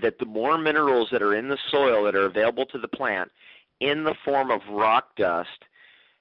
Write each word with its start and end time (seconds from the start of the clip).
that 0.00 0.18
the 0.18 0.26
more 0.26 0.58
minerals 0.58 1.08
that 1.10 1.22
are 1.22 1.34
in 1.34 1.48
the 1.48 1.58
soil 1.70 2.04
that 2.04 2.16
are 2.16 2.26
available 2.26 2.66
to 2.66 2.78
the 2.78 2.88
plant 2.88 3.30
in 3.80 4.04
the 4.04 4.14
form 4.24 4.50
of 4.50 4.60
rock 4.68 5.14
dust, 5.16 5.64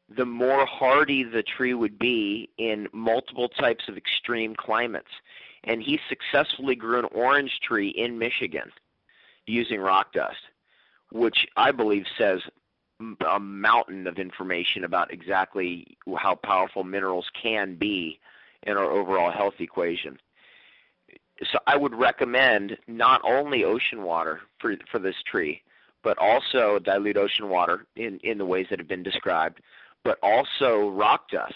the 0.09 0.25
more 0.25 0.65
hardy 0.65 1.23
the 1.23 1.43
tree 1.43 1.73
would 1.73 1.97
be 1.97 2.49
in 2.57 2.87
multiple 2.91 3.49
types 3.49 3.87
of 3.87 3.97
extreme 3.97 4.55
climates. 4.55 5.09
And 5.63 5.81
he 5.81 5.99
successfully 6.09 6.75
grew 6.75 6.99
an 6.99 7.05
orange 7.05 7.59
tree 7.61 7.89
in 7.89 8.19
Michigan 8.19 8.71
using 9.47 9.79
rock 9.79 10.13
dust, 10.13 10.41
which 11.11 11.47
I 11.55 11.71
believe 11.71 12.05
says 12.17 12.41
a 13.27 13.39
mountain 13.39 14.07
of 14.07 14.17
information 14.17 14.83
about 14.83 15.11
exactly 15.11 15.97
how 16.17 16.35
powerful 16.35 16.83
minerals 16.83 17.29
can 17.41 17.75
be 17.75 18.19
in 18.63 18.77
our 18.77 18.89
overall 18.89 19.31
health 19.31 19.55
equation. 19.59 20.19
So 21.51 21.59
I 21.67 21.75
would 21.75 21.95
recommend 21.95 22.77
not 22.87 23.21
only 23.23 23.63
ocean 23.63 24.03
water 24.03 24.41
for 24.59 24.75
for 24.91 24.99
this 24.99 25.15
tree, 25.25 25.63
but 26.03 26.17
also 26.17 26.79
dilute 26.79 27.17
ocean 27.17 27.49
water 27.49 27.85
in 27.95 28.19
in 28.23 28.37
the 28.37 28.45
ways 28.45 28.67
that 28.69 28.79
have 28.79 28.87
been 28.87 29.03
described, 29.03 29.59
but 30.03 30.19
also 30.21 30.89
rock 30.89 31.29
dust, 31.29 31.55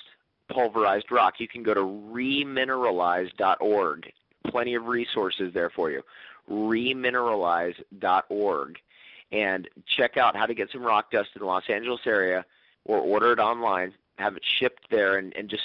pulverized 0.49 1.12
rock. 1.12 1.40
You 1.40 1.48
can 1.48 1.63
go 1.63 1.73
to 1.73 1.82
remineralize.org. 1.82 4.12
Plenty 4.48 4.76
of 4.76 4.85
resources 4.85 5.54
there 5.54 5.70
for 5.70 5.91
you. 5.91 6.02
remineralize.org 6.49 8.80
and 9.32 9.70
check 9.85 10.18
out 10.18 10.35
how 10.35 10.46
to 10.46 10.54
get 10.54 10.70
some 10.71 10.84
rock 10.84 11.09
dust 11.12 11.30
in 11.35 11.41
the 11.41 11.46
Los 11.46 11.70
Angeles 11.70 12.02
area 12.05 12.46
or 12.85 12.99
order 12.99 13.34
it 13.34 13.40
online, 13.40 13.94
have 14.18 14.38
it 14.38 14.44
shipped 14.57 14.90
there 14.90 15.18
and, 15.18 15.35
and 15.35 15.49
just 15.49 15.63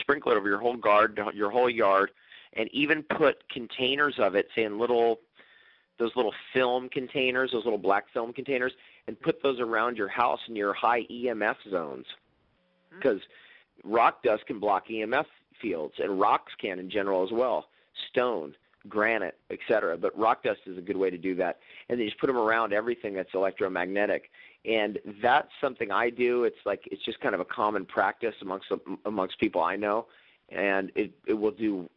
sprinkle 0.00 0.32
it 0.32 0.36
over 0.36 0.48
your 0.48 0.58
whole 0.58 0.76
garden, 0.76 1.24
your 1.34 1.50
whole 1.50 1.70
yard, 1.70 2.10
and 2.54 2.68
even 2.72 3.02
put 3.02 3.48
containers 3.48 4.18
of 4.18 4.34
it, 4.34 4.48
say 4.54 4.64
in 4.64 4.78
little 4.78 5.20
those 5.98 6.14
little 6.14 6.34
film 6.52 6.88
containers, 6.88 7.50
those 7.52 7.64
little 7.64 7.78
black 7.78 8.04
film 8.12 8.32
containers, 8.32 8.72
and 9.06 9.20
put 9.20 9.42
those 9.42 9.58
around 9.58 9.96
your 9.96 10.08
house 10.08 10.40
in 10.48 10.54
your 10.54 10.72
high 10.72 11.02
EMF 11.10 11.56
zones. 11.68 12.06
Because 12.90 13.20
hmm. 13.82 13.92
rock 13.92 14.22
dust 14.22 14.46
can 14.46 14.60
block 14.60 14.88
EMF 14.88 15.26
fields, 15.60 15.94
and 15.98 16.20
rocks 16.20 16.52
can 16.60 16.78
in 16.78 16.88
general 16.88 17.24
as 17.24 17.32
well. 17.32 17.66
Stone, 18.10 18.54
granite, 18.88 19.36
etc. 19.50 19.96
But 19.98 20.16
rock 20.16 20.44
dust 20.44 20.60
is 20.66 20.78
a 20.78 20.80
good 20.80 20.96
way 20.96 21.10
to 21.10 21.18
do 21.18 21.34
that. 21.34 21.58
And 21.88 21.98
then 21.98 22.06
just 22.06 22.20
put 22.20 22.28
them 22.28 22.36
around 22.36 22.72
everything 22.72 23.14
that's 23.14 23.34
electromagnetic. 23.34 24.30
And 24.64 24.98
that's 25.20 25.48
something 25.60 25.90
I 25.90 26.10
do. 26.10 26.44
It's 26.44 26.58
like 26.64 26.88
it's 26.92 27.04
just 27.04 27.20
kind 27.20 27.34
of 27.34 27.40
a 27.40 27.44
common 27.44 27.84
practice 27.84 28.34
amongst 28.40 28.70
amongst 29.04 29.38
people 29.40 29.62
I 29.62 29.76
know 29.76 30.06
and 30.50 30.90
it, 30.94 31.10
it 31.26 31.34
will 31.34 31.50
do 31.50 31.90